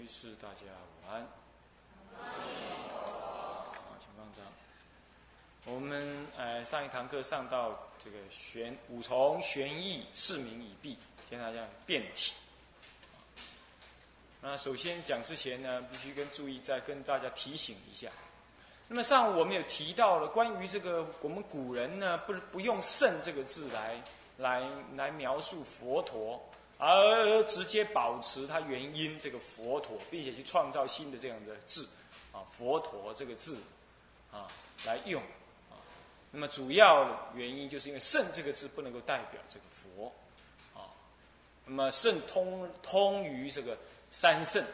[0.00, 1.26] 居士，大家午安。
[2.16, 4.42] 好，请放掌。
[5.66, 10.96] 我们呃上一堂课上到这个玄五重玄义释名已毕，
[11.28, 12.34] 现在讲辩体。
[14.40, 18.10] 那首先讲之前呢，必须跟注意再跟大家提醒一下。
[18.88, 24.02] 那么上午我们有提到了关于这个我们古人呢，不是不用“圣”这个字来
[24.38, 26.42] 来来描述佛陀。
[26.80, 31.86] 而直接保持它原因这个佛陀，并且去创造新的这样的字，
[32.32, 33.58] 啊，佛陀这个字，
[34.32, 34.48] 啊，
[34.86, 35.22] 来用，
[35.68, 35.76] 啊，
[36.30, 40.10] 那么主要原因就是因为圣这个字不能够代表这个佛，
[40.74, 40.88] 啊，
[41.66, 43.76] 那么圣通通于这个
[44.10, 44.64] 三圣，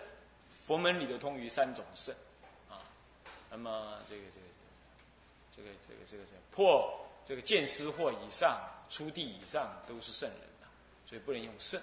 [0.63, 2.15] 佛门里头通于三种圣，
[2.71, 2.87] 啊，
[3.51, 4.47] 那么这个这个
[5.57, 10.41] 这个这个这个这个破这个见思惑以上，出地以上都是圣人，
[11.05, 11.81] 所以不能用圣。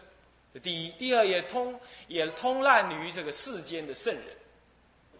[0.54, 4.26] 这第一，第二也通也通滥于这个世间的圣人，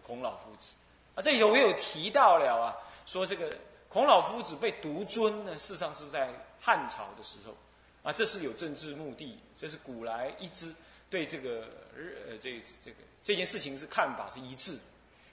[0.02, 0.70] 孔老夫子。
[1.16, 3.54] 啊，这里头我有提到了啊，说这个
[3.88, 7.54] 孔老夫子被独尊呢，事实上是在汉朝的时候。
[8.04, 10.72] 啊，这是有政治目的，这是古来一直
[11.08, 11.66] 对这个
[11.96, 14.78] 呃这这个这件事情是看法是一致，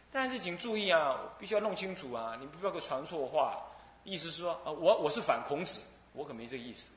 [0.10, 3.62] 但是请注意啊，必须要弄清楚啊，你不要给传错话，
[4.06, 5.84] 意思是说啊，我我是反孔子，
[6.14, 6.92] 我可没这意思，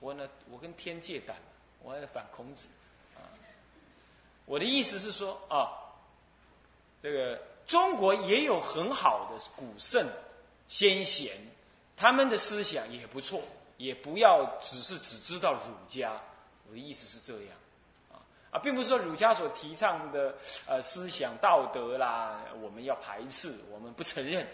[0.00, 1.36] 我呢我跟天借胆。
[1.82, 2.68] 我要反孔子，
[3.16, 3.20] 啊，
[4.46, 5.70] 我的意思是说啊，
[7.02, 10.08] 这个中国也有很好的古圣
[10.68, 11.36] 先贤，
[11.96, 13.42] 他们的思想也不错，
[13.78, 16.20] 也不要只是只知道儒家。
[16.68, 17.56] 我的意思是这样，
[18.12, 18.16] 啊
[18.52, 20.34] 啊，并不是说儒家所提倡的
[20.66, 24.46] 呃思想道德啦，我们要排斥，我们不承认。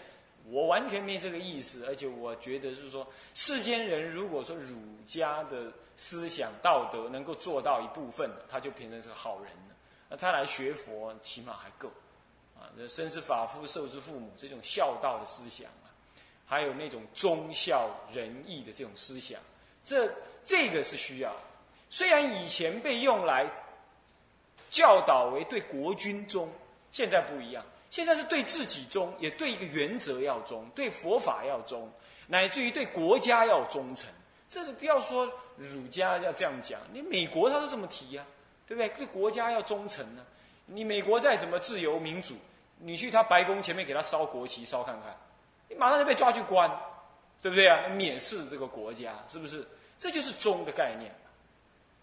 [0.45, 9.75] 我完全没这个意思，而且我觉得是说，世间人如果说儒家的思想道德能够做到一部分，他就变成是个好人了。
[10.09, 11.87] 那他来学佛，起码还够。
[12.57, 15.87] 啊，那生之法夫，受之父母，这种孝道的思想啊，
[16.45, 19.39] 还有那种忠孝仁义的这种思想，
[19.83, 21.33] 这这个是需要。
[21.89, 23.49] 虽然以前被用来
[24.69, 26.49] 教导为对国君忠，
[26.91, 27.63] 现在不一样。
[27.89, 31.91] 现在是对自己忠，也对一个原则要忠，对佛法要忠，
[32.27, 34.09] 乃至于对国家要忠诚。
[34.49, 38.25] 这个不要说儒家要这样讲，你美国他都这么提呀，
[38.67, 38.89] 对不对？
[38.89, 40.25] 对国家要忠诚呢。
[40.65, 42.35] 你美国再怎么自由民主，
[42.77, 45.15] 你去他白宫前面给他烧国旗烧看看，
[45.67, 46.69] 你马上就被抓去关，
[47.41, 47.87] 对不对啊？
[47.89, 49.67] 蔑视这个国家，是不是？
[49.97, 51.11] 这就是忠的概念，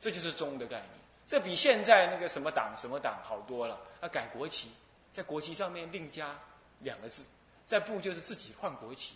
[0.01, 0.91] 这就是忠的概念。
[1.27, 3.79] 这比现在那个什么党什么党好多了。
[4.01, 4.69] 啊，改国旗。
[5.17, 6.39] 在国旗上面另加
[6.81, 7.25] 两个字，
[7.67, 9.15] 再不就是自己换国旗，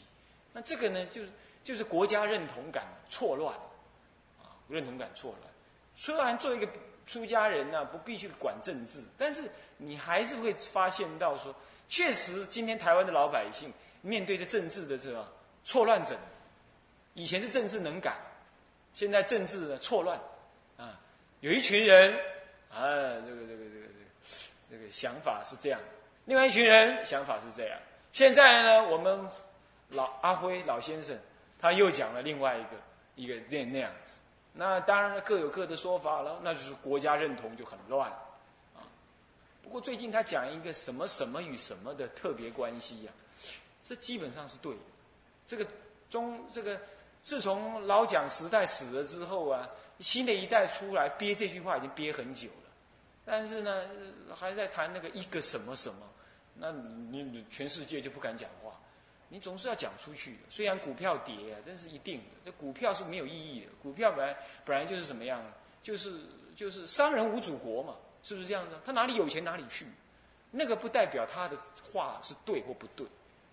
[0.50, 1.28] 那这个呢，就是
[1.62, 3.54] 就是国家认同感错乱，
[4.38, 5.52] 啊，认同感错乱。
[5.94, 6.66] 虽然做一个
[7.04, 9.44] 出家人呢，不必去管政治，但是
[9.76, 11.54] 你还是会发现到说，
[11.86, 15.30] 确实今天台湾的老百姓面对着政治的这个
[15.64, 16.18] 错乱者，
[17.12, 18.16] 以前是政治能改，
[18.94, 20.18] 现在政治错乱，
[20.78, 20.98] 啊，
[21.40, 22.14] 有一群人
[22.70, 22.88] 啊，
[23.20, 23.59] 这个这个
[24.70, 24.88] 这个。
[24.88, 25.80] 想法是这样，
[26.26, 27.78] 另外一群人想法是这样。
[28.12, 29.28] 现在呢，我们
[29.90, 31.18] 老阿辉老先生
[31.58, 32.70] 他又讲了另外一个
[33.14, 34.18] 一个那那样子。
[34.52, 38.10] 那当然各有各的说法了，那就是国家认同就很乱
[38.74, 38.82] 啊。
[39.62, 43.12] 不过最近他讲一个什么什么与什么的特别关系呀，
[43.82, 44.80] 这基本上是对的。
[45.46, 45.66] 这个
[46.08, 46.78] 中这个
[47.22, 49.68] 自从老蒋时代死了之后啊，
[50.00, 52.69] 新的一代出来憋这句话已经憋很久了。
[53.30, 53.84] 但是呢，
[54.34, 56.00] 还在谈那个一个什么什么，
[56.56, 58.72] 那你全世界就不敢讲话，
[59.28, 60.38] 你总是要讲出去的。
[60.50, 63.68] 虽然股票跌啊，这是一定的，这股票是没有意义的。
[63.80, 65.40] 股票本来本来就是怎么样，
[65.80, 66.12] 就是
[66.56, 68.80] 就是商人无祖国嘛，是不是这样的？
[68.84, 69.86] 他哪里有钱哪里去，
[70.50, 71.56] 那个不代表他的
[71.92, 73.06] 话是对或不对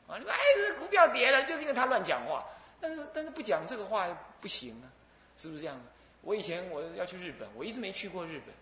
[0.08, 0.18] 啊。
[0.18, 2.44] 你说哎，这股票跌了，就是因为他乱讲话。
[2.82, 4.08] 但是但是不讲这个话
[4.42, 4.90] 不行啊，
[5.38, 5.84] 是不是这样的？
[6.24, 8.56] 我以前我要去日本，我一直没去过日本。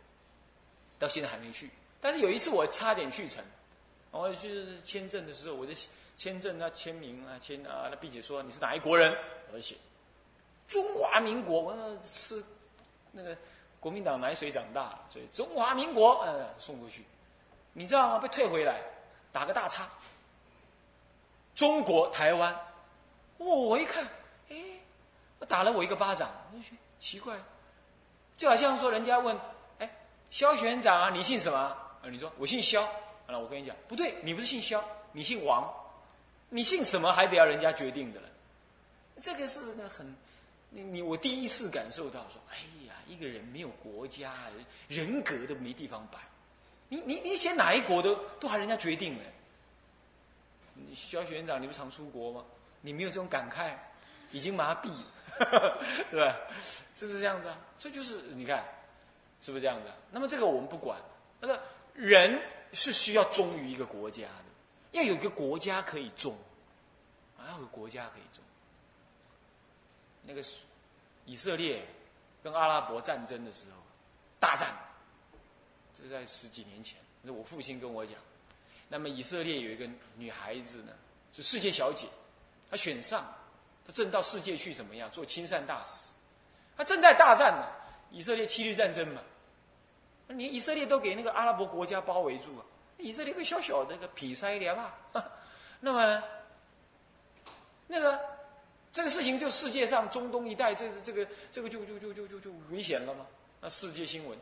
[1.06, 1.70] 到现在还没去，
[2.02, 3.44] 但是有一次我差点去成，
[4.10, 5.72] 我去签证的时候，我的
[6.18, 9.16] 签证要签名啊，签啊，那并且说你是哪一国人，
[9.54, 9.75] 我写
[10.68, 12.44] 中华民国，我吃
[13.12, 13.38] 那个
[13.80, 17.04] 国民党奶水长大，所以中华民国，嗯，送过去，
[17.74, 18.18] 你知道吗？
[18.18, 18.81] 被退回来，
[19.31, 19.88] 打个大叉，
[21.54, 22.51] 中国台湾，
[23.38, 24.04] 哦，我一看，
[24.50, 24.58] 哎，
[25.48, 27.38] 打了我一个巴掌，我觉得奇怪，
[28.36, 29.40] 就好像说人家问。
[30.36, 31.58] 肖玄长啊，你姓什么？
[31.58, 31.78] 啊，
[32.12, 32.86] 你说我姓肖。
[33.26, 34.84] 那我跟你讲，不对，你不是姓肖，
[35.14, 35.74] 你姓王。
[36.50, 38.28] 你姓什么还得要人家决定的了。
[39.16, 40.14] 这个是个很，
[40.72, 44.34] 你你我第一次感受到说，哎呀，一个人没有国家，
[44.90, 46.20] 人格都没地方摆。
[46.90, 49.24] 你你你写哪一国都都还人家决定呢？
[50.94, 52.44] 肖学院长，你不常出国吗？
[52.82, 53.72] 你没有这种感慨，
[54.34, 54.90] 已经麻痹
[55.40, 56.36] 了， 对吧？
[56.94, 57.58] 是不是这样子啊？
[57.78, 58.66] 这就是你看，
[59.45, 59.88] 是不是这样子？
[60.09, 61.00] 那么这个我们不管，
[61.39, 61.62] 那个
[61.94, 62.42] 人
[62.74, 64.45] 是需要忠于一个国家的，
[64.94, 66.36] 要有一个国家可以忠，
[67.38, 68.44] 啊要有个国家可以忠。
[70.24, 70.44] 那个
[71.25, 71.86] 以色列
[72.42, 73.77] 跟阿拉伯战争的时候，
[74.39, 74.75] 大战，
[75.94, 78.18] 这在十几年前，那我父亲跟我讲。
[78.89, 79.88] 那么以色列有一个
[80.18, 80.94] 女孩子呢，
[81.31, 82.07] 是世界小姐，
[82.71, 83.24] 她选上，
[83.86, 85.07] 她正到世界去怎么样？
[85.12, 86.09] 做亲善大使，
[86.75, 87.68] 她正在大战呢，
[88.09, 89.21] 以色列七日战争嘛，
[90.27, 92.66] 你以色列都给那个阿拉伯国家包围住啊，
[92.98, 94.94] 以色列个小小的个皮塞连啊，
[95.80, 96.24] 那么
[97.88, 98.19] 那个
[98.92, 103.25] 这个事情就世界上中东一带这这个这个就就就就就就危险了吗？
[103.62, 104.38] 那世界新闻，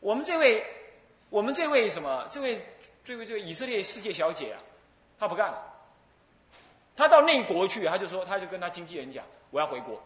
[0.00, 0.64] 我们这位
[1.30, 2.64] 我们这位什么这位。
[3.06, 4.58] 这位这个以色列世界小姐啊，
[5.18, 5.62] 她不干了。
[6.96, 10.02] 她到内国去，她就说，她就跟她经纪人讲，我要回国。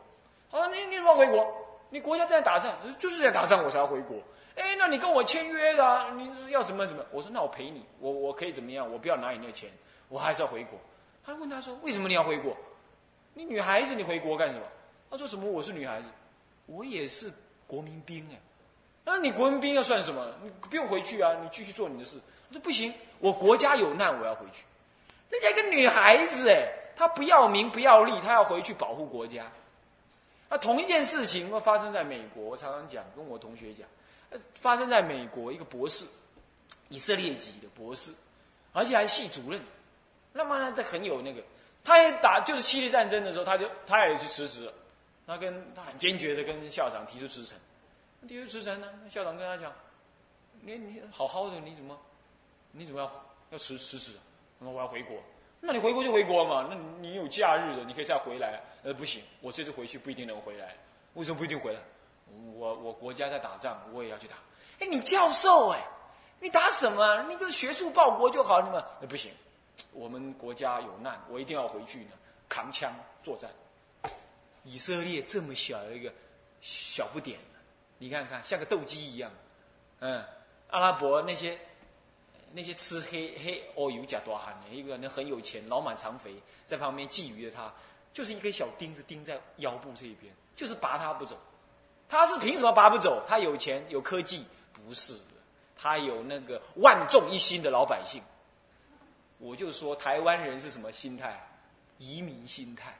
[0.50, 1.46] 他说：“你你怎么回国？
[1.90, 4.16] 你国家在打仗，就是在打仗，我才要回国。
[4.58, 7.04] 哎，那你跟我签约的，你要怎么怎么？
[7.10, 8.90] 我说那我赔你，我我可以怎么样？
[8.90, 9.70] 我不要拿你那个钱，
[10.08, 10.78] 我还是要回国。
[11.24, 12.56] 他问他说，为什么你要回国？
[13.34, 14.62] 你女孩子，你回国干什么？
[15.10, 15.50] 他说什么？
[15.50, 16.08] 我是女孩子，
[16.66, 17.32] 我也是
[17.66, 18.38] 国民兵哎。
[19.04, 20.26] 那你国民兵要算什么？
[20.42, 22.18] 你不用回去啊，你继续做你的事。
[22.48, 24.64] 他说不行，我国家有难，我要回去。
[25.30, 26.66] 人家一个女孩子，哎，
[26.96, 29.44] 她不要名不要利，她要回去保护国家。
[30.48, 32.42] 那同一件事情，发生在美国。
[32.42, 33.86] 我常常讲，跟我同学讲，
[34.54, 36.06] 发生在美国一个博士，
[36.88, 38.12] 以色列籍的博士，
[38.72, 39.60] 而且还系主任。
[40.32, 41.42] 那么呢，他很有那个，
[41.82, 44.72] 他也打就是七日战争的时候，他就他也去辞职了。
[45.26, 47.58] 他跟他很坚决的跟校长提出辞呈，
[48.26, 49.72] 提出辞呈呢，校长跟他讲，
[50.62, 51.98] 你你好好的，你怎么？
[52.72, 54.12] 你怎么要要辞辞职？
[54.58, 55.18] 那我要回国。
[55.60, 56.66] 那你回国就回国嘛。
[56.70, 58.62] 那你有假日的，你可以再回来。
[58.82, 60.76] 呃，不行，我这次回去不一定能回来。
[61.14, 61.80] 为什么不一定回来？
[62.54, 64.36] 我我国家在打仗，我也要去打。
[64.80, 65.82] 哎，你教授哎，
[66.40, 67.22] 你打什么？
[67.24, 69.32] 你就学术报国就好，你们那不行。
[69.92, 72.12] 我们国家有难，我一定要回去呢，
[72.48, 72.92] 扛枪
[73.22, 73.50] 作战。
[74.64, 76.12] 以色列这么小的一个
[76.60, 77.38] 小不点，
[77.98, 79.30] 你看看像个斗鸡一样。
[80.00, 80.24] 嗯，
[80.70, 81.58] 阿拉伯那些。
[82.50, 86.34] 那些吃黑黑哦油加多汗的一个人很有钱，老满肠肥，
[86.64, 87.70] 在旁边觊觎着他，
[88.10, 91.36] 就是一根小钉子钉在腰部这一边，就是拔他不走。
[92.08, 93.22] 他是凭什么拔不走？
[93.26, 94.44] 他有钱有科技？
[94.72, 95.34] 不是的，
[95.76, 98.22] 他有那个万众一心的老百姓。
[99.38, 101.38] 我就说台湾人是什么心态？
[101.98, 102.96] 移民心态，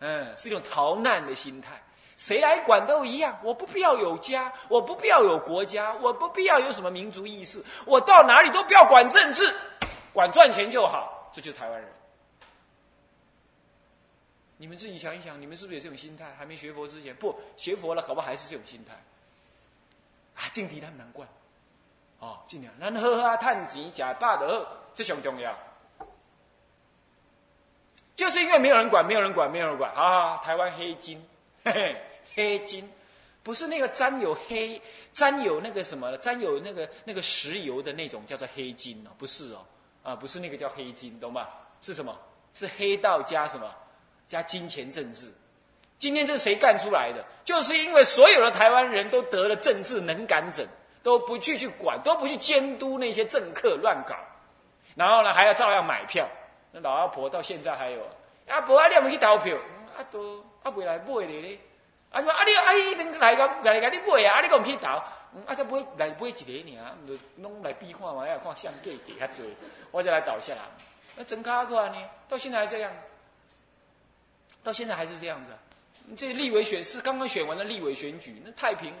[0.00, 1.80] 嗯，是一种逃难的心态。
[2.16, 9.54] 谁来管都一样，我不必要有家，我不必要有国家，我不必要有什么民族意识，我到哪里都不要管政治，
[10.12, 11.88] 管赚钱就好，这就是台湾人。
[14.58, 16.34] 你们自己想一想，你们是不是有这种心态？
[16.38, 18.94] 还没学佛之前，不学佛了，可不好还是这种心态？
[20.34, 21.26] 啊，劲敌他们难怪，
[22.20, 25.56] 哦，尽量咱喝啊探钱，假大的，这很重要。
[28.14, 30.38] 就是因为没有人管，没有人管，没有人管啊！
[30.38, 31.22] 台湾黑金。
[31.62, 32.02] 嘿嘿，
[32.34, 32.90] 黑金，
[33.42, 34.80] 不是那个沾有黑、
[35.12, 39.66] 沾有那个什么、沾有那个那个石油的那种叫做黑金哦，不是哦，
[40.02, 41.68] 啊，不是那个叫黑金，懂吧？
[41.82, 42.18] 是什么？
[42.54, 43.70] 是黑道加什么？
[44.28, 45.32] 加金钱政治。
[45.98, 47.24] 今天这是谁干出来的？
[47.44, 50.66] 就是因为所有的台湾人都得了政治能感症，
[51.02, 54.14] 都不去去管，都不去监督那些政客乱搞，
[54.94, 56.28] 然后呢还要照样买票。
[56.72, 58.00] 那老阿婆到现在还有，
[58.48, 59.56] 阿婆啊，你有没去投票？
[59.96, 60.44] 啊都。
[60.62, 61.56] 啊，未来买的咧，
[62.10, 64.88] 啊你啊你啊伊等来个来个你买啊，啊你讲去投，
[65.46, 69.46] 啊再买来买一个尔，唔就拢来比看嘛，要看相价给较多，
[69.92, 70.62] 我再来倒下来。
[71.14, 71.94] 那真卡可呢？
[72.28, 72.90] 到现在还这样，
[74.66, 75.52] 到现在还是这样子。
[76.16, 78.92] 这立委选是刚刚选完了立委选举，那太平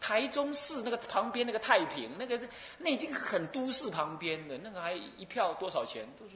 [0.00, 6.34] 台中市那个旁边那个太平，那个是那已经很都市旁边的，那个还一票多少钱都是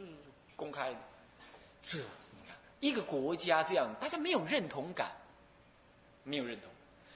[0.55, 1.01] 公开的，
[1.81, 2.55] 这你看。
[2.81, 5.11] 一个国家这样，大家没有认同感，
[6.23, 6.71] 没有认同，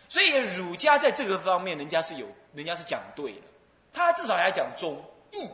[0.09, 3.43] 所以儒家在这个方面，人家是有，人家是讲对的，
[3.93, 5.02] 他至少还讲忠
[5.33, 5.49] 义，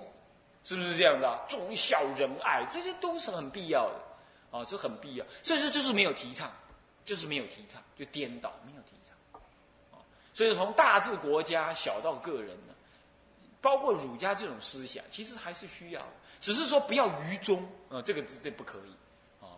[0.62, 1.44] 是不是这样的？
[1.48, 4.00] 忠孝仁爱，这些都是很必要的，
[4.50, 5.26] 啊，这很必要。
[5.42, 6.50] 所以说，就是没有提倡，
[7.04, 9.14] 就是没有提倡，就颠倒，没有提倡，
[9.92, 12.74] 啊，所以从大至国家，小到个人呢，
[13.60, 16.02] 包括儒家这种思想，其实还是需要，
[16.40, 18.90] 只是说不要愚忠，啊，这个这不可以。
[18.90, 18.96] 啊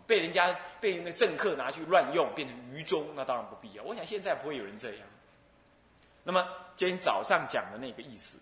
[0.09, 3.83] 被人家被那政客拿去乱用，变成愚忠，那当然不必要。
[3.83, 5.07] 我想现在不会有人这样。
[6.23, 8.39] 那么今天早上讲的那个意思，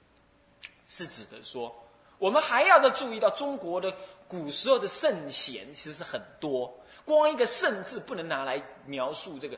[0.88, 1.76] 是指的说，
[2.18, 3.94] 我们还要再注意到中国的
[4.28, 6.74] 古时候的圣贤其实很多，
[7.06, 9.58] 光一个“圣”字不能拿来描述这个，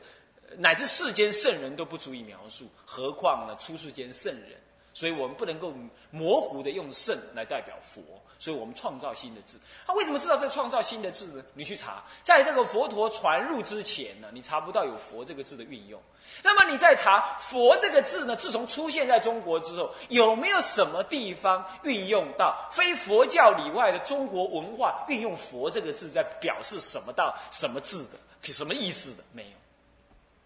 [0.56, 4.60] 乃至世间圣人都不足以描述，何况呢出世间圣人？
[4.92, 5.72] 所以我们不能够
[6.10, 8.02] 模糊的用“圣”来代表佛。
[8.38, 11.44] 所以我们创造新的字，他为什么知道这创造新的字呢？
[11.52, 16.00] 你去查，在这个佛陀传入之前呢，你查不到有“佛”这个字的运用。
[16.42, 18.34] 那么你再查“佛”这个字呢？
[18.34, 28.18] 自从出现在中国之后，有没有什么地方运用到非佛教以外的中国文化运用“佛”这个字，在表示什么到什么字的、
[28.50, 29.22] 什么意思的？
[29.32, 29.56] 没有，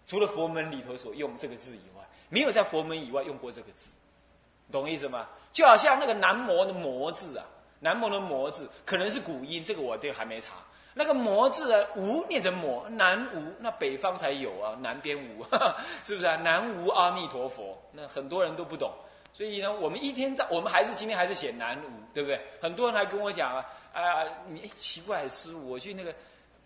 [0.04, 3.92] 除了佛门里头所用这个字以外，没有在佛门以外用过这个字，
[4.72, 5.28] 懂意思吗？
[5.52, 7.44] 就好像那个南摩的“摩”字啊。
[7.80, 10.54] 南摩的摩字可能是古音，这个我对还没查。
[10.94, 15.44] 那个摩字啊，无念成摩，南无那北方才有啊，南边无，
[16.02, 16.36] 是不是啊？
[16.36, 18.90] 南无阿弥陀佛，那很多人都不懂。
[19.34, 22.40] 所以呢，我们一天在，我们还是今天还是写南无，对不对？
[22.60, 26.14] 很多人还跟我讲啊，啊，你奇怪，师傅，我去那个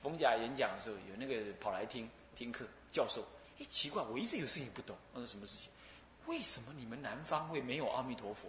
[0.03, 3.23] 冯甲演讲的时候，有那个跑来听听课，教授，
[3.59, 5.71] 哎，奇怪，我一直有事情不懂，我说什么事情？
[6.29, 8.49] 为什么你们南方会没有阿弥陀佛？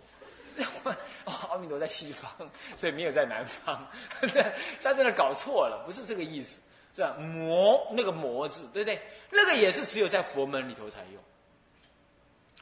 [1.25, 2.29] 哦，阿弥陀在西方，
[2.77, 3.87] 所以没有在南方。
[4.21, 4.27] 他
[4.93, 6.59] 在那搞错了，不是这个意思。
[6.91, 8.99] 这样“魔”那个“魔”字，对不对？
[9.29, 11.23] 那个也是只有在佛门里头才用。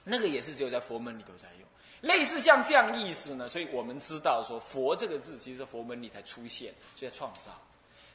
[0.03, 1.67] 那个也是只有在佛门里头才用。
[2.01, 7.51] 类似像这样意思呢，所以我们知道说“佛”这个字，其实佛门里才出现，就在创造。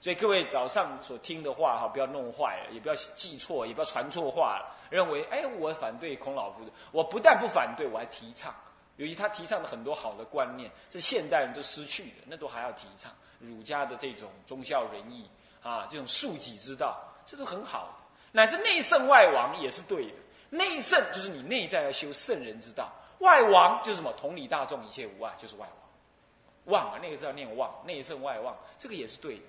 [0.02, 4.76] 所以各位早上所听的话哈，不要弄坏了，也不要记错，也不要传错话了。
[4.90, 8.52] 认为哎，我反对孔老夫子，我不但不反对，我还提倡。
[8.97, 15.30] 尤其他提倡的很多好的观念，是现代人都失去的，那都还要提倡儒家的这种忠孝仁义
[15.62, 17.97] 啊，这种恕己之道，这都很好。
[18.32, 20.16] 乃是内圣外王也是对的。
[20.50, 22.90] 内圣就是你内在要修圣人之道，
[23.21, 24.12] 外王就是什么？
[24.14, 26.75] 同理大众，一切无碍，就是外王。
[26.75, 29.42] 望啊，那个字要念望，内圣外望，这个也是对的。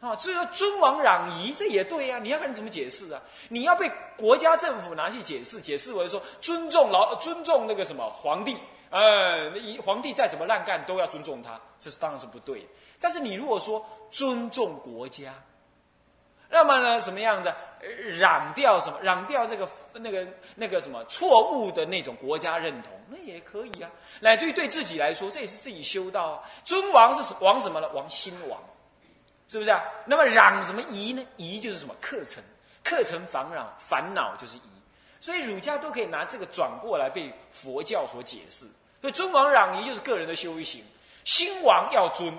[0.00, 2.18] 啊，至于尊王攘夷，这也对呀。
[2.18, 3.20] 你要看你怎么解释啊？
[3.48, 8.56] 你要被国家政府拿去解释，解释为说尊重老尊重那个什么皇帝。
[8.90, 9.50] 呃，
[9.84, 12.66] 皇帝再怎么烂干，都要尊重他，这是当然是不对。
[13.00, 15.34] 但是你如果说尊重国家，
[16.48, 17.54] 那么呢，什么样的
[18.20, 20.24] 攘掉什么，攘掉这个那个
[20.54, 23.90] 那个什么错误的那种国家认同，那也可以啊。
[24.20, 26.42] 乃至于对自己来说，这也是自己修道啊。
[26.64, 27.88] 尊王是王什么呢？
[27.92, 28.62] 王心王，
[29.48, 29.82] 是不是啊？
[30.06, 31.24] 那么攘什么夷呢？
[31.36, 32.42] 夷就是什么课程，
[32.82, 34.62] 课程烦恼烦恼就是夷。
[35.20, 38.66] 所以儒家都可以拿这个转过来被佛教所解释。
[39.00, 40.82] 所以尊王攘夷就是个人的修行，
[41.24, 42.36] 心王要尊，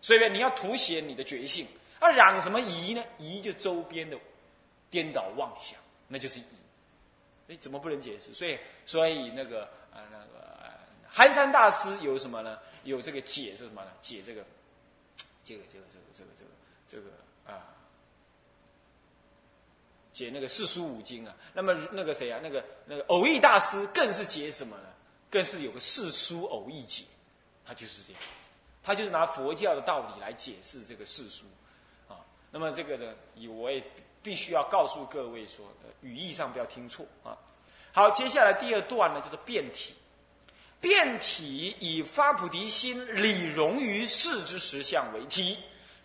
[0.00, 1.66] 所以你要凸显你的觉性。
[1.98, 3.02] 而攘什么夷呢？
[3.18, 4.16] 夷就周边的
[4.90, 6.44] 颠倒妄想，那就是夷。
[7.48, 8.32] 哎，怎么不能解释？
[8.32, 10.70] 所以，所以那个呃那个
[11.08, 12.58] 寒山大师有什么呢？
[12.84, 13.90] 有这个解是什么呢？
[14.00, 14.44] 解这个，
[15.44, 16.49] 这个这个这个这个这个
[16.90, 17.04] 这个
[17.46, 17.62] 啊。
[20.12, 24.82] 解那个四书五经啊，那么那个谁啊，那个那个偶义大师更是解什么呢？
[25.30, 27.04] 更是有个四书偶义解，
[27.64, 28.20] 他就是这样，
[28.82, 31.44] 他就是拿佛教的道理来解释这个四书
[32.08, 32.18] 啊。
[32.50, 33.82] 那么这个呢，以我也
[34.20, 35.64] 必须要告诉各位说，
[36.02, 37.38] 语义上不要听错啊。
[37.92, 39.94] 好，接下来第二段呢，就是变体。
[40.80, 45.56] 变体以发菩提心理容于世之实相为体。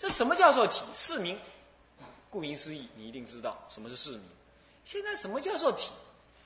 [0.06, 0.86] 这什么叫做体？
[0.94, 1.36] 是名。
[2.30, 4.22] 顾名思义，你一定知道什么是释名。
[4.84, 5.94] 现在什么叫做体？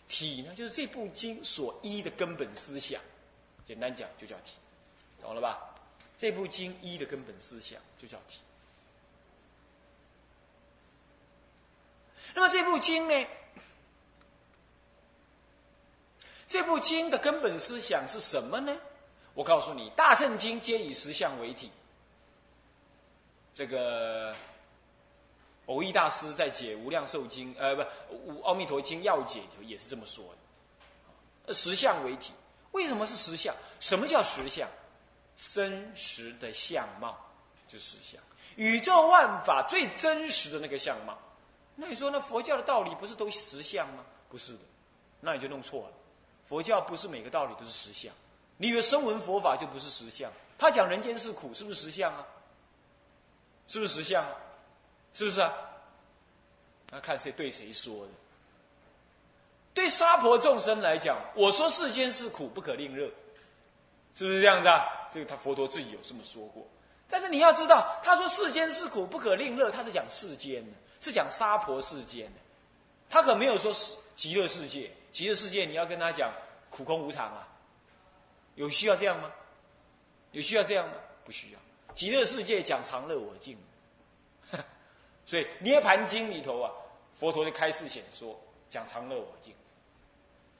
[0.08, 3.02] 体呢，就是这部经所依的根本思想。
[3.66, 4.54] 简单讲，就叫体，
[5.20, 5.76] 懂了吧？
[6.18, 8.40] 这部经依的根本思想就叫体。
[12.34, 13.28] 那么这部经呢？
[16.48, 18.74] 这部经的根本思想是什么呢？
[19.34, 21.70] 我告诉你，大圣经皆以实相为体。
[23.60, 24.34] 这个。
[25.66, 30.26] 偶义大师在解《无量寿经》呃，不，《无阿弥陀经要解》也是这么说
[31.46, 31.54] 的。
[31.54, 32.34] 实相为体，
[32.72, 33.54] 为什么是实相？
[33.80, 34.68] 什么叫实相？
[35.38, 37.16] 真实的相貌
[37.68, 38.20] 就实相，
[38.56, 41.16] 宇宙万法最真实的那个相貌。
[41.76, 44.04] 那你说，那佛教的道理不是都实相吗？
[44.28, 44.60] 不是的，
[45.20, 45.92] 那你就弄错了。
[46.48, 48.12] 佛教不是每个道理都是实相。
[48.58, 50.32] 你以为声闻佛法就不是实相？
[50.58, 52.26] 他讲人间是苦，是不是实相啊？
[53.70, 54.26] 是不是实相？
[55.14, 55.54] 是不是啊？
[56.92, 58.12] 那看谁对谁说的。
[59.74, 63.06] 对娑婆众生来讲，我说世间是苦，不可令乐，
[64.16, 65.08] 是不是这样子啊？
[65.12, 66.68] 这个他佛陀自己有这么说过。
[67.08, 72.40] 但是你要知道，他说世间是苦，不可令乐，他是讲世间的，是讲娑婆世间的。
[73.10, 73.72] 他可没有说
[74.16, 76.34] 极乐世界，极乐世界你要跟他讲
[76.70, 77.48] 苦空无常啊？
[78.56, 79.32] 有需要这样吗？
[80.32, 80.94] 有需要这样吗？
[81.24, 81.60] 不需要。
[81.96, 83.58] 极乐世界讲常乐我净，
[85.26, 86.72] 所以《涅盘经》里头啊，
[87.20, 89.54] 佛陀就开示显说讲常乐我净。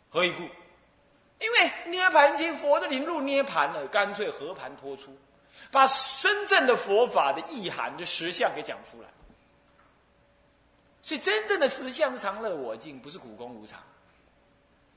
[0.10, 0.44] 何以故？
[1.40, 1.58] 因为
[1.88, 5.16] 《涅盘经》佛都临入涅盘了，干脆和盘托出，
[5.72, 5.88] 把
[6.22, 9.08] 真正的佛法的意涵、的实相给讲出来。
[11.02, 13.82] 所以真正的实相是常乐我净，不是苦空无常。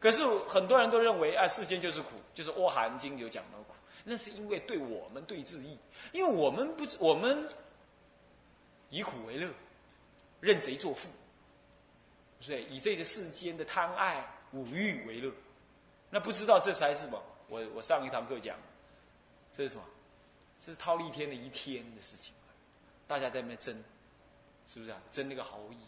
[0.00, 3.74] 可是很多人都认为啊，世间就是苦，就是《阿含经》有讲到苦，
[4.04, 5.78] 那是因为对我们对自意，
[6.12, 7.49] 因为我们不，我们
[8.90, 9.49] 以苦为乐，
[10.40, 11.09] 认贼作父，
[12.40, 15.32] 所以以这个世间的贪爱五欲为乐，
[16.11, 17.23] 那不知道这才是什么？
[17.49, 18.56] 我我上一堂课讲，
[19.52, 19.85] 这是什么？
[20.59, 22.32] 这是忉利天的一天的事情，
[23.06, 23.76] 大家在那争，
[24.66, 25.00] 是不是啊？
[25.11, 25.78] 争那个毫衣，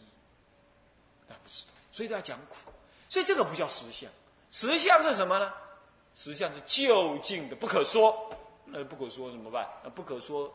[1.27, 2.71] 大家不知道，所以都要讲苦。
[3.07, 4.11] 所以这个不叫实相，
[4.51, 5.53] 实相是什么呢？
[6.15, 8.33] 实相是究竟的，不可说。
[8.65, 9.67] 那不可说怎么办？
[9.83, 10.51] 那不可说，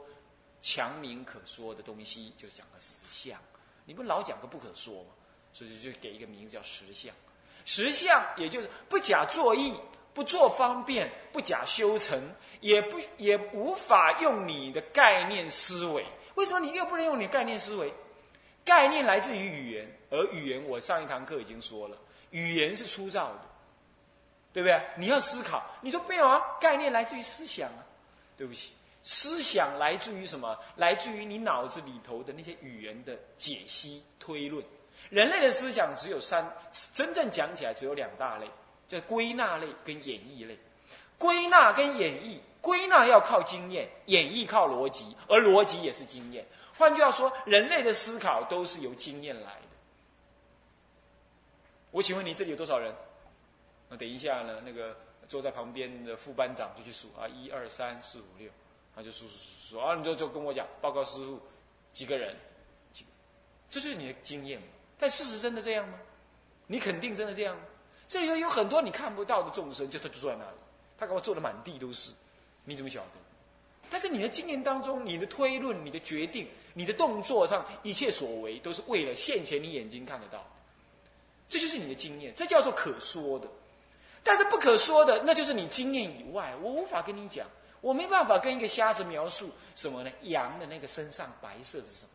[0.61, 3.39] 强明可说的东西，就讲个实相。
[3.85, 5.11] 你不老讲个不可说吗？
[5.53, 7.15] 所以就给一个名字叫实相。
[7.65, 9.75] 实相也就是不假作意，
[10.15, 12.21] 不做方便，不假修成，
[12.61, 16.05] 也不也无法用你的概念思维。
[16.37, 17.93] 为什么你又不能用你概念思维？
[18.65, 21.97] 概念来自于语言，而语言我上一堂课已经说了。
[22.31, 23.50] 语言是粗糙的，
[24.53, 24.81] 对不对？
[24.97, 26.41] 你要思考，你说没有啊？
[26.61, 27.85] 概念来自于思想啊。
[28.37, 30.59] 对不起，思想来自于什么？
[30.77, 34.65] 来自于你脑子里头的那些语言的解析推论。
[35.11, 36.51] 人类的思想只有三，
[36.95, 38.51] 真正讲起来只有两大类，
[38.89, 40.59] 叫归纳类跟演绎类。
[41.19, 46.47] 归纳跟演绎，归纳要靠经验，演绎靠逻辑，而逻辑也是经验。
[46.79, 49.77] 换句话说，人类的思考都是由经验来的。
[51.91, 52.95] 我请问你这里有多少人？
[53.91, 54.63] 那等一下呢？
[54.65, 54.97] 那个
[55.29, 58.49] 坐在旁边的副班长就去数啊，一二三四五六，
[58.95, 61.41] 他就数数数数啊，你就就跟我讲报告师傅
[61.93, 62.37] 几个人，
[62.93, 63.05] 几，
[63.69, 64.63] 这就是你的经验
[64.97, 65.99] 但事实真的这样吗？
[66.69, 67.63] 你肯定真的这样吗？
[68.07, 70.57] 这里头有很多你看不到的众生，就他就坐在那里，
[70.97, 72.13] 他给我坐的满地都是，
[72.65, 73.13] 你怎么晓得？
[73.89, 80.47] 但是你的经验当中，你的推论、你的决定、你的动作上一切所为，都是为了现前你眼睛看得到。
[81.49, 83.49] 这就是你的经验，这叫做可说的。
[84.23, 87.47] 但是不可说的，那就是你经验以外，我无法跟你讲，
[87.81, 90.11] 我没办法跟一个瞎子描述什么呢？
[90.23, 92.11] 羊的那个身上白色是什么？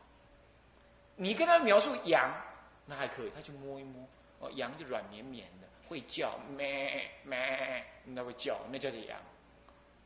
[1.16, 2.30] 你跟他描述羊，
[2.86, 4.08] 那还可以，他去摸一摸，
[4.40, 9.18] 哦，羊就软绵绵的，会叫，咩咩，那会叫，那叫做羊，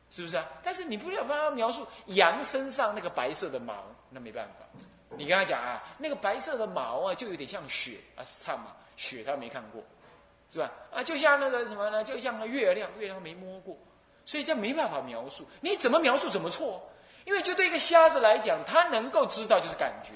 [0.08, 0.48] 是不是啊？
[0.62, 4.64] 但是你不要帮他描述羊身上那个白色的毛，那没办法。
[5.16, 8.76] 你跟他讲啊，那个白色的毛啊，就有点像雪啊，唱嘛。
[8.96, 9.82] 雪他没看过，
[10.50, 10.70] 是吧？
[10.92, 12.02] 啊，就像那个什么呢？
[12.02, 13.76] 就像那月亮，月亮没摸过，
[14.24, 15.46] 所以这没办法描述。
[15.60, 16.82] 你怎么描述怎么错？
[17.24, 20.14] 因为就对一个瞎子来讲，他能够知道就是感觉，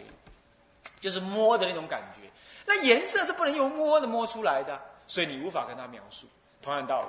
[1.01, 2.29] 就是摸的那种感觉。
[2.67, 6.27] 那颜色是不能用摸的摸出来的，所以你无法跟他描述。
[6.63, 7.09] 同样道理。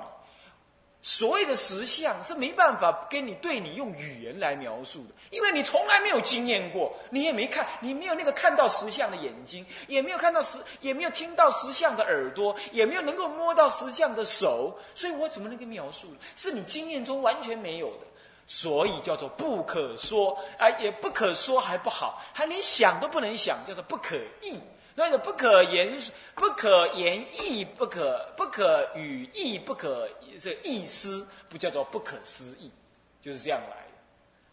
[1.08, 16.08] 所谓的实相是没办法跟你对你用语言来描述的，因为你从来没有经验过，你也没看，你没有那个看到实相的眼睛，也没有看到实，也没有听到实相的耳朵，也没有能够摸到实相的手，所以我怎么能够描述？
[16.34, 18.06] 是你经验中完全没有的，
[18.48, 24.58] 所以叫做不可说啊，也不可说还不好，还连想都不能想，叫做不可意。
[24.98, 25.96] 那个不可言、
[26.34, 30.08] 不可言意、不可不可语意、不可
[30.40, 32.72] 这意思，不叫做不可思议，
[33.20, 33.92] 就是这样来的。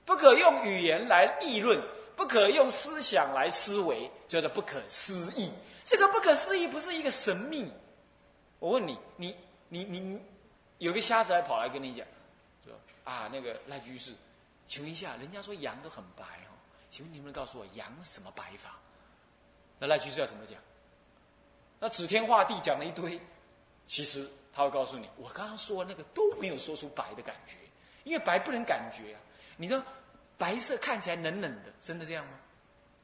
[0.04, 1.82] 不可用语言来议论，
[2.14, 5.50] 不可用思想来思维，叫做不可思议。
[5.86, 7.72] 这个不可思议不是一个神秘。
[8.60, 9.34] 我问你，你
[9.70, 10.22] 你你，
[10.80, 12.06] 有个瞎子还跑来跟你讲，
[12.66, 12.74] 说
[13.06, 14.12] 啊，那个赖居士，
[14.68, 16.52] 请问一下，人家说羊都很白哦，
[16.90, 18.78] 请问你能不能告诉我羊什么白法？
[19.80, 20.58] 那赖居士要怎么讲？
[21.80, 23.20] 那指天画地讲了一堆，
[23.86, 27.58] 其实他会告诉你，我刚刚说那个都没有说出白的感觉，
[28.06, 29.20] 因为白不能感觉啊。
[29.58, 29.84] 你知道
[30.38, 32.32] 白色看起来冷冷的，真的这样吗？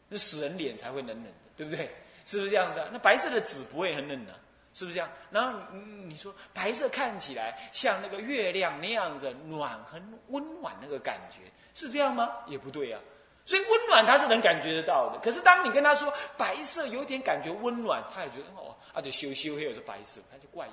[0.08, 1.94] 那死人脸才会冷冷的，对不对？
[2.26, 2.88] 是不是这样子啊？
[2.92, 4.34] 那白色的纸不会很冷的，
[4.74, 5.10] 是不是这样？
[5.30, 12.32] 然后你说白色看起来像那个月亮那样子暖，很温暖那个感觉，是这样吗？
[12.48, 13.02] 也不对啊。
[13.50, 20.72] 所以温暖他是能感觉得到的，可是当你跟他说白色有点感觉温暖，他也觉得哦，而且修修黑是白色，他就怪异，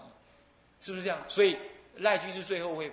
[0.83, 1.19] 是不是这样？
[1.27, 1.57] 所以
[1.95, 2.93] 赖居士最后会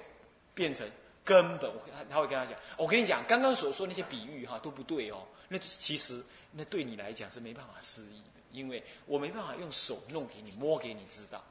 [0.54, 0.90] 变成
[1.26, 5.18] 根本，我他他会跟他讲，我跟你讲，刚刚所说那些比喻哈都不对哦，
[5.50, 11.44] 那其实那对你来讲是没办法思议的，因为我没办法用手弄给你摸给你知道。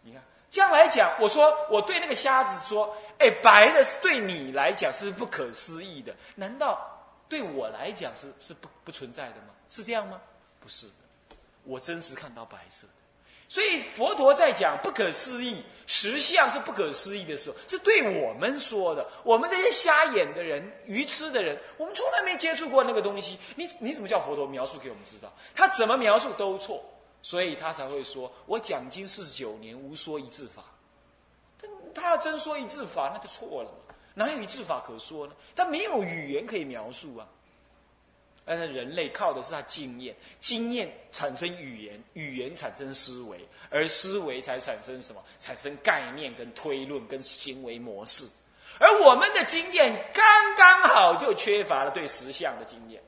[0.00, 6.97] 你看这样来讲，我说我对那个瞎子说：“哎，白的是对你来讲是不可思议的，难道
[7.28, 9.54] 对我来讲是是不不存在的吗？
[9.68, 10.20] 是这样吗？
[10.60, 12.92] 不是的，我真实看到白色的。
[13.50, 19.06] 所以佛陀在讲不可思议实相是不可思议的时候，是对我们说的。
[19.24, 23.38] 我们这些瞎眼的人、愚痴的人，我们从来没接触过那个东西。
[23.56, 25.32] 你你怎么叫佛陀描述给我们知道？
[25.54, 26.84] 他怎么描述都错。”
[27.20, 30.62] 所以他才会说：“我讲经四十九年，无说一字法。”
[31.60, 33.87] 他他要真说一字法，那就错了嘛？
[34.18, 35.32] 哪有一字法可说呢？
[35.54, 37.26] 他没有语言可以描述啊。
[38.44, 45.22] 但是人类靠的是他经验，经验产生语言，语言产生思维，而思维才产生什么？
[45.38, 48.26] 产生概念、跟推论、跟行为模式。
[48.80, 50.24] 而我们的经验刚
[50.56, 53.00] 刚好就缺乏了对实相的经验。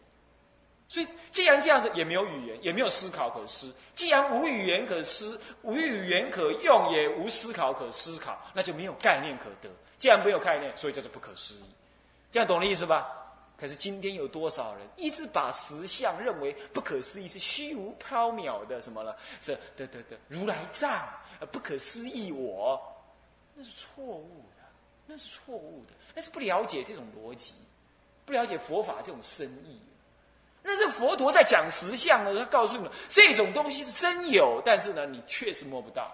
[0.88, 3.72] 所以，既然这样子，也没有语言，也没有思考可思。
[3.94, 9.70] 既然无语言可思，无语言可用，也无思考可思考，那就没有概念可得。
[10.00, 11.64] 既然没有概念，所以叫做不可思议。
[12.32, 13.06] 这样懂了意思吧？
[13.56, 19.14] 可是今天有多少人一直把实相认为不可思议，是虚无缥缈的什么了？
[19.38, 21.06] 是的的的如来藏，
[21.52, 22.80] 不可思议我，
[23.54, 24.64] 那是错误的，
[25.06, 27.54] 那是错误的，那是不了解这种逻辑，
[28.24, 29.78] 不了解佛法这种深意。
[30.62, 36.10] 那是佛陀在讲实相呢，他告诉你们这种东西是真有，但是呢，你确实摸不到，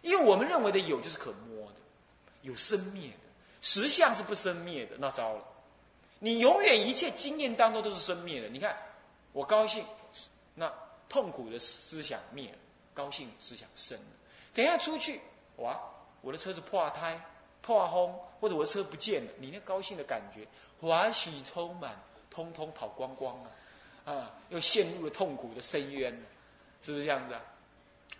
[0.00, 1.53] 因为我们认为的有就是可摸，
[2.44, 3.18] 有生灭的，
[3.60, 5.44] 实相是不生灭的，那糟了，
[6.20, 8.48] 你永远一切经验当中都是生灭的。
[8.48, 8.76] 你看，
[9.32, 9.84] 我高兴，
[10.54, 10.72] 那
[11.08, 12.58] 痛苦的思想灭了，
[12.94, 14.06] 高兴思想生了。
[14.54, 15.20] 等下出去，
[15.56, 15.80] 哇，
[16.20, 17.20] 我的车子破胎、
[17.60, 20.46] 破轰，或者我的车不见了，你那高兴的感觉，
[20.80, 22.00] 欢喜充满。
[22.30, 26.26] 通通跑光光了，啊，又陷入了痛苦的深渊了，
[26.82, 27.34] 是不是这样子？
[27.34, 27.40] 啊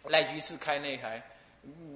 [0.04, 1.20] 赖居士开那台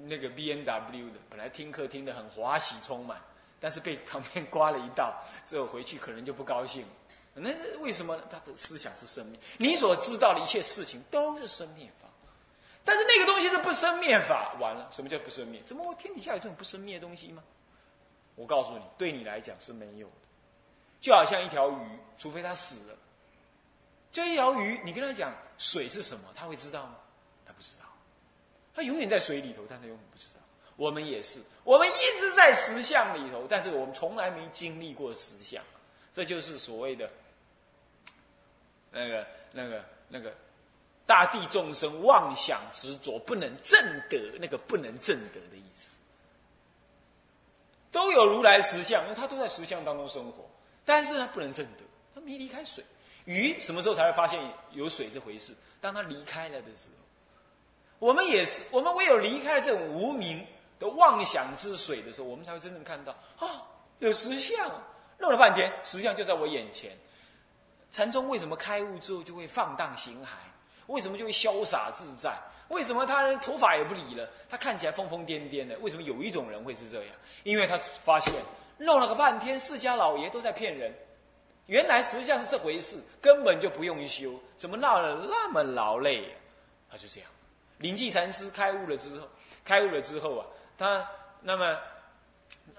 [0.05, 3.21] 那个 B N W 的，本来听课听得很华喜充满，
[3.59, 5.13] 但是被旁边刮了一道，
[5.45, 6.85] 之后回去可能就不高兴。
[7.33, 9.39] 那为什么他的思想是生灭？
[9.57, 12.07] 你所知道的一切事情都是生灭法，
[12.83, 14.53] 但是那个东西是不生灭法。
[14.59, 15.61] 完了，什么叫不生灭？
[15.63, 17.43] 怎么我天底下有这种不生灭的东西吗？
[18.35, 20.13] 我告诉你，对你来讲是没有的。
[20.99, 22.95] 就好像一条鱼，除非它死了，
[24.11, 26.95] 就一条鱼，你跟他讲水是什么，他会知道吗？
[27.45, 27.85] 他不知道，
[28.79, 30.39] 他永远在水里头，但他永远不知道。
[30.77, 35.61] 我们也是，我们一直在实相里头，但是我们从来没经历过实相，
[36.13, 37.09] 这就是所谓的
[38.89, 40.33] 那个、那个、那个
[41.05, 43.77] 大地众生妄想执着不能正
[44.09, 45.97] 得，那个不能正得的意思。
[47.91, 50.49] 都有如来实相，因为他都在实相当中生活。
[50.85, 51.83] 但是呢，不能证得，
[52.15, 52.81] 他没离开水。
[53.25, 55.53] 鱼什么时候才会发现有水这回事？
[55.81, 57.05] 当他离开了的时候，
[57.99, 60.45] 我们也是，我们唯有离开了这种无名
[60.79, 63.63] 的妄想之水的时候，我们才会真正看到啊，
[63.99, 64.71] 有实相。
[65.17, 66.97] 弄了半天，实相就在我眼前。
[67.91, 70.27] 禅宗为什么开悟之后就会放荡形骸？
[70.87, 72.33] 为什么就会潇洒自在？
[72.69, 74.29] 为什么他头发也不理了？
[74.47, 75.77] 他看起来疯疯癫癫的？
[75.79, 77.13] 为什么有一种人会是这样？
[77.43, 78.33] 因为他发现。
[78.77, 80.93] 弄了个半天，释迦老爷都在骗人。
[81.65, 86.33] 原来实际上是这回事，根本就不用修，怎么闹得那么劳累？
[86.89, 87.29] 他就这样。
[87.79, 89.27] 灵济禅师开悟了之后，
[89.65, 90.45] 开悟了之后啊，
[90.77, 91.05] 他
[91.41, 91.77] 那么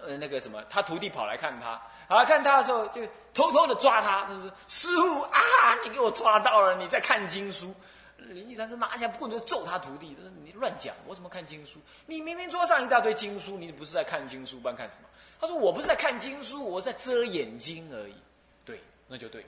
[0.02, 3.02] 呃那个什么，他徒弟跑来看他，来看他的时候就
[3.34, 5.40] 偷偷的抓他，就是师傅啊，
[5.82, 7.74] 你给我抓到了，你在看经书。
[8.18, 11.78] 灵济禅师拿起来棍子揍他徒弟，他说你乱讲，我怎么看经书？
[12.06, 15.08] 你明明桌上一大堆经书，你不是在看经书，不然看什么？
[15.40, 18.14] 他说：“我不是在看经书，我是在遮眼睛而已。”
[18.62, 19.46] 对，那就对，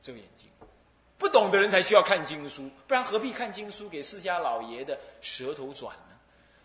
[0.00, 0.48] 遮眼睛。
[1.16, 6.16] 不懂的人才需要看经书，不然何必看经书给释迦老爷的舌头转呢？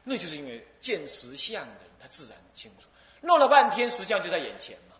[0.03, 2.87] 那就是因为见实相的人，他自然清楚。
[3.21, 4.95] 弄了半天，实相就在眼前嘛。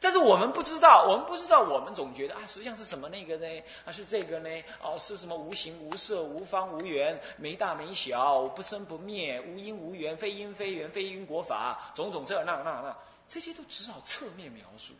[0.00, 3.62] 但是我们不知道，我们不知道，我们总觉得啊，实相是什么那个呢？
[3.84, 4.48] 啊，是这个呢？
[4.82, 12.96] 哦，是什么无形无色无方无缘，没大没小，不生不灭，无因无缘，非因非缘，非因果法，种种这那那那。
[13.26, 14.92] 这些都只好侧面描述。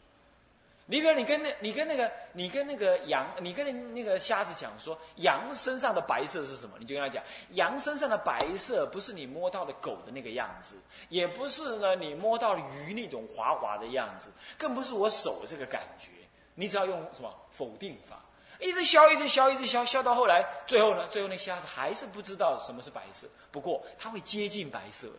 [0.87, 6.77] 你比如你跟那，你跟那个，你跟那个羊，你跟那个瞎子讲说，羊身上的白色是什么？
[6.79, 10.77] 你就跟他讲，羊身上的白色不是你摸到的狗的那个样子，
[11.09, 16.11] 也不是呢你摸到鱼那种滑滑的样子，更不是我手这个感觉。
[16.55, 18.23] 你只要用什么否定法，
[18.61, 23.27] 一直消，一直消，一直消，消到后来，最后呢，最后那瞎子还是不知道什么是白色。
[23.51, 25.15] 不过他会接近白色了，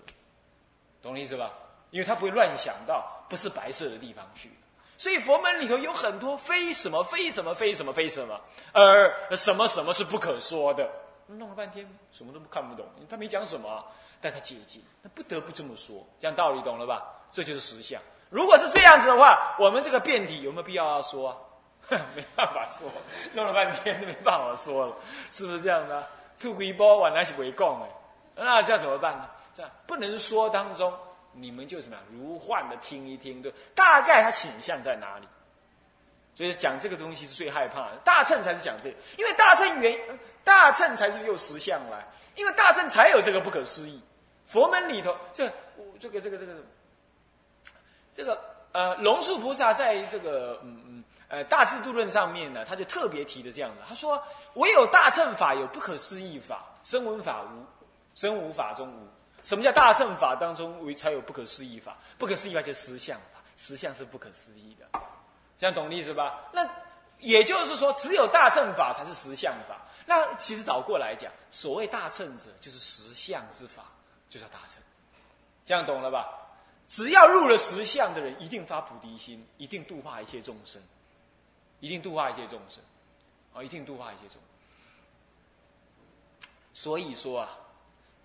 [1.02, 1.52] 懂我意思吧？
[1.92, 4.50] 因为他不会乱想到不是白色的地方去，
[4.98, 8.40] 所以佛门里头有很多非什么非什么非什么非什么，
[8.72, 10.90] 而什么什么是不可说的，
[11.28, 13.86] 弄了半天什么都看不懂，他没讲什么，
[14.22, 17.04] 但他接近，他不得不这么说，讲道理懂了吧？
[17.32, 18.02] 这就是实相。
[18.30, 21.38] 如果是这样子的话，我们这个辩体有没有必要要说啊？
[22.16, 22.90] 没办法说，
[23.34, 24.96] 弄了半天都没办法说了，
[25.32, 26.08] 是不是这样的？
[26.40, 27.90] 吐回波，晚来是围攻哎，
[28.36, 29.30] 那这样怎么办呢？
[29.54, 30.92] 这样不能说当中，
[31.36, 35.28] 你们就什么样如幻的听一听，对，大概他倾向在哪里？
[36.36, 37.98] 所以讲这个东西是最害怕的。
[38.04, 39.98] 大乘才是讲这，因为大乘原
[40.44, 44.02] 大乘才是用实相来，因为大乘才有这个不可思议。
[44.46, 45.50] 佛门里头，这
[46.00, 46.54] 这个这个这个
[48.14, 48.40] 这个
[48.74, 54.22] 呃，龙树菩萨在这个嗯嗯呃大智度论上面呢，他就特别提的这样的，他说：
[54.56, 57.66] 唯有大乘法有不可思议法，声闻法无，
[58.14, 59.08] 声无法中无。
[59.46, 61.96] 什么叫大乘法当中为才有不可思议法？
[62.18, 65.00] 不可思议法就是实相法，实相是不可思议的。
[65.58, 66.50] 这样懂意思吧？
[66.52, 66.68] 那
[67.20, 69.80] 也就是说，只有大乘法才是实相法。
[70.06, 73.86] 那其实倒过来讲，所谓大乘者，就是实相之法，
[74.30, 74.82] 就叫大乘。
[75.64, 76.28] 这样懂了吧？
[76.90, 80.82] 只要入了实相的人，一定发菩提心，一定度化一切众生，
[81.80, 82.84] 一定度化一切众生，
[83.54, 84.42] 啊，一定度化一切众。
[86.74, 87.58] 所以说啊，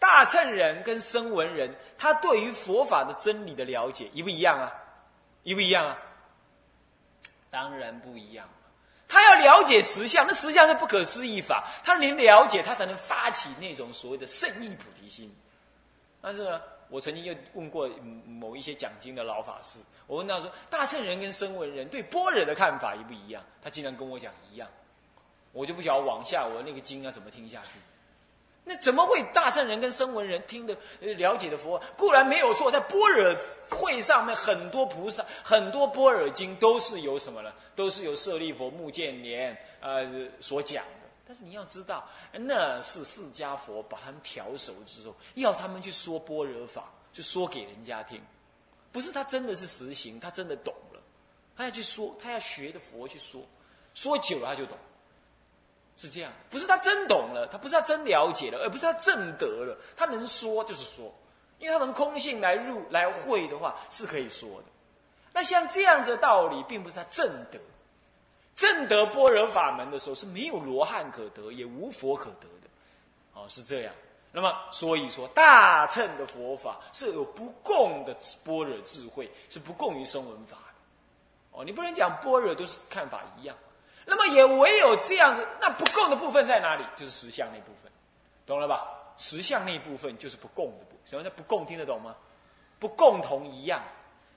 [0.01, 4.73] 大乘人跟声闻人，他对于佛法的真理的了解一不一样啊？
[5.45, 5.97] 一不一样啊？
[7.51, 8.49] 当然不一样
[9.07, 15.35] 他要了解实相，那实相是不可思议法，他连了解他才能发起那种所谓的圣意菩提心。
[16.21, 17.89] 但是呢，我曾经又问过
[18.25, 23.45] 某一些讲经的老法师，我问他说：大乘人跟声闻人对般若的看法一不一样？
[23.61, 24.69] 他竟然跟我讲一样，
[25.53, 27.71] 我就不晓得往下我那个经要怎么听下去。
[28.65, 33.37] 那怎么会大圣人跟声闻人听的了解的佛固然没有错，在般若
[33.71, 37.53] 会上面很多菩萨很多般若经都是由什么呢？
[37.75, 40.07] 都是由舍利佛、目犍连呃
[40.41, 41.09] 所讲的。
[41.27, 48.21] 但是你要知道，那是释迦佛把他们调熟之后，要他们去说般若法，就说给人家听，
[48.93, 51.01] 不是他真的是实行，他真的懂了，
[51.57, 53.41] 他要去说，他要学的佛去说，
[53.95, 54.77] 说久了他就懂。
[56.01, 59.77] 是这样，不是他真懂了，他不是他真了解了，而不是他正得了。
[59.95, 61.15] 他能说就是说，
[61.59, 64.65] 因为他从空性来入来会的话是可以说的。
[65.35, 67.61] 那像这样子的道理，并不是他正得。
[68.57, 72.69] 正得般若法门的时候是没有罗汉可得，也无佛可得的。
[73.35, 73.93] 哦，是这样。
[74.33, 81.59] 那么所以说，大乘的佛法是有不共的般若智慧，是不共于声闻法的。
[81.59, 83.55] 哦，你不能讲般若都是看法一样。
[84.07, 86.85] 那么也唯有这样子，那不共的部分在哪里？
[86.97, 87.91] 就是实相那部分，
[88.47, 88.87] 懂了吧？
[89.17, 90.99] 实相那部分就是不共的部分。
[91.05, 91.65] 什么叫不共？
[91.67, 92.17] 听得懂吗？
[92.79, 93.83] 不共同一样，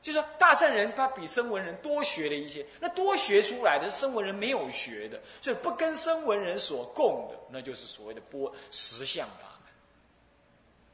[0.02, 9.72] 就是说大乘人他比声闻人多学了一些，那多学出来的是声闻人没有学的，所以不跟声闻人所共的，那就是所谓的波实相法门。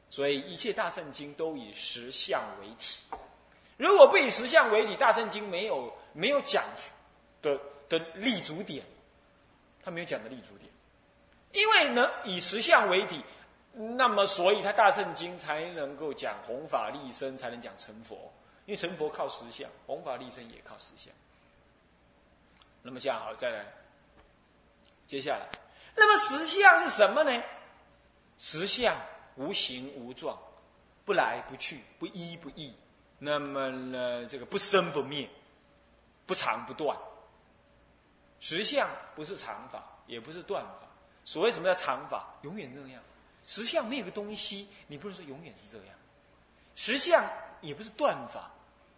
[0.08, 3.00] 所以一切大圣经都以实相为体。
[3.76, 6.62] 如果不以实相为体，大圣经没有没有讲
[7.42, 7.58] 的。
[7.90, 8.82] 的立足点，
[9.82, 10.72] 他没有讲的立足点，
[11.52, 13.22] 因为呢以实相为体，
[13.74, 18.32] 那么所以他大圣经才能够讲弘法立身，才能讲成佛，
[18.64, 21.12] 因为成佛靠实相，弘法立身也靠实相。
[22.82, 23.66] 那么这样好，再来，
[25.06, 25.46] 接下来，
[25.94, 27.42] 那么实相是什么呢？
[28.38, 28.96] 实相
[29.34, 30.38] 无形无状，
[31.04, 32.72] 不来不去，不依不异，
[33.18, 35.28] 那么呢这个不生不灭，
[36.24, 36.96] 不长不断。
[38.40, 40.88] 实相不是常法，也不是断法。
[41.24, 42.34] 所谓什么叫常法？
[42.42, 43.00] 永远那样。
[43.46, 45.94] 实相没有个东西，你不能说永远是这样。
[46.74, 47.24] 实相
[47.60, 48.50] 也不是断法。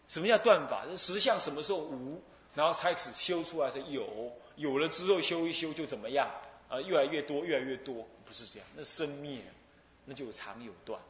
[0.09, 0.85] 什么叫断法？
[0.97, 2.23] 实相什么时候无，
[2.55, 6.31] 然后开始修出来是有，有了之后修一修就怎么样？
[6.69, 8.69] 啊，越来越多，越来越多，不是这样。
[8.77, 9.43] 那生灭，
[10.05, 11.01] 那就有长有断。